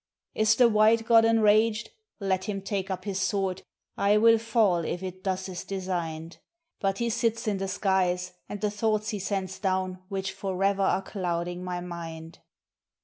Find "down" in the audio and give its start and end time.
9.59-9.99